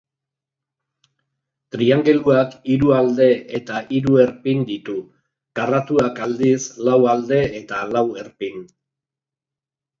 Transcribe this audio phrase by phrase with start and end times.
[1.75, 3.29] Triangeluak hiru alde
[3.61, 4.97] eta hiru erpin ditu.
[5.61, 8.61] Karratuak, aldiz, lau alde eta lau erpin.